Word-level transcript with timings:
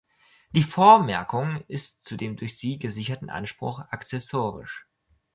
Die 0.53 0.63
Vormerkung 0.63 1.57
ist 1.67 2.03
zu 2.05 2.17
dem 2.17 2.35
durch 2.35 2.57
sie 2.57 2.79
gesicherten 2.79 3.29
Anspruch 3.29 3.81
akzessorisch. 3.91 4.87